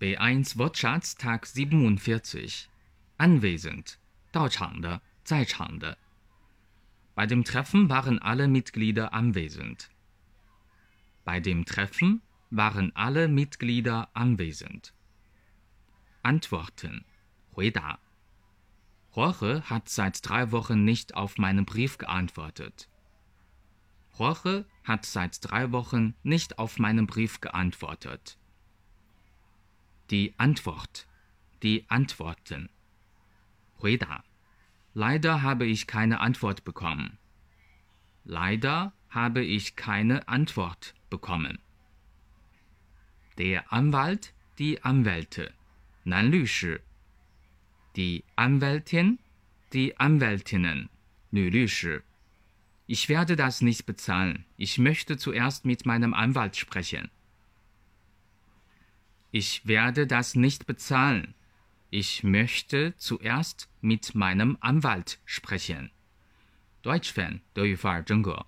[0.00, 2.68] B1 Wortschatz Tag 47.
[3.16, 3.98] Anwesend.
[4.30, 5.96] Dauchande, Zeichangde.
[7.16, 9.90] Bei dem Treffen waren alle Mitglieder anwesend.
[11.24, 14.94] Bei dem Treffen waren alle Mitglieder anwesend.
[16.22, 17.04] Antworten.
[17.56, 17.98] Huida.
[19.16, 22.88] Jorge hat seit drei Wochen nicht auf meinen Brief geantwortet.
[24.16, 28.37] Jorge hat seit drei Wochen nicht auf meinen Brief geantwortet.
[30.09, 31.07] Die Antwort,
[31.61, 32.69] die Antworten.
[33.77, 34.23] 回答
[34.93, 37.17] Leider habe ich keine Antwort bekommen.
[38.25, 41.59] Leider habe ich keine Antwort bekommen.
[43.37, 45.51] Der Anwalt, die Anwälte,
[46.05, 46.81] 男律师
[47.95, 49.19] Die Anwältin,
[49.71, 50.89] die Anwältinnen,
[51.31, 52.03] 女律师
[52.85, 54.45] Ich werde das nicht bezahlen.
[54.57, 57.09] Ich möchte zuerst mit meinem Anwalt sprechen.
[59.31, 61.33] Ich werde das nicht bezahlen.
[61.89, 65.91] Ich möchte zuerst mit meinem Anwalt sprechen.
[66.81, 68.45] Deutsch Fan 德语范儿真格。